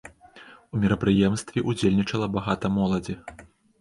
У 0.77 0.79
мерапрыемстве 0.85 1.65
ўдзельнічала 1.73 2.31
багата 2.37 2.73
моладзі. 2.79 3.15